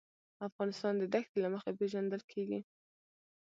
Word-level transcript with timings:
افغانستان 0.47 0.93
د 0.97 1.03
دښتې 1.13 1.39
له 1.45 1.49
مخې 1.53 1.71
پېژندل 1.79 2.21
کېږي. 2.31 2.59